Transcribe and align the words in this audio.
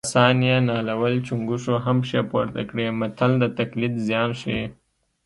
اسان 0.07 0.37
یې 0.47 0.57
نالول 0.69 1.15
چونګښو 1.27 1.73
هم 1.85 1.97
پښې 2.03 2.21
پورته 2.31 2.61
کړې 2.69 2.85
متل 2.99 3.31
د 3.39 3.43
تقلید 3.57 3.93
زیان 4.07 4.29
ښيي 4.39 4.63